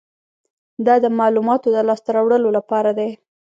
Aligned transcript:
دا 0.85 0.95
د 1.03 1.05
معلوماتو 1.19 1.67
د 1.75 1.77
لاسته 1.87 2.09
راوړلو 2.15 2.49
لپاره 2.57 2.91
دی. 2.99 3.09